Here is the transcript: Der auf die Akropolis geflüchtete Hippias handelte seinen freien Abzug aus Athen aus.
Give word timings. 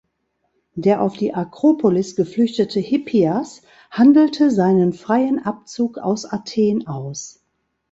Der 0.73 0.99
auf 1.03 1.15
die 1.15 1.35
Akropolis 1.35 2.15
geflüchtete 2.15 2.79
Hippias 2.79 3.61
handelte 3.91 4.49
seinen 4.49 4.93
freien 4.93 5.37
Abzug 5.37 5.99
aus 5.99 6.25
Athen 6.25 6.87
aus. 6.87 7.43